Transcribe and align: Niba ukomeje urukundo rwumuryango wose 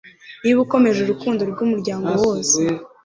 Niba 0.41 0.59
ukomeje 0.65 0.99
urukundo 1.01 1.41
rwumuryango 1.51 2.09
wose 2.21 2.61